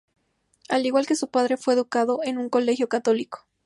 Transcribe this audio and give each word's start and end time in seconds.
Al 0.67 0.87
igual 0.87 1.05
que 1.05 1.15
su 1.15 1.29
padre, 1.29 1.57
fue 1.57 1.75
educado 1.75 2.21
en 2.23 2.39
un 2.39 2.49
colegio 2.49 2.89
católico. 2.89 3.45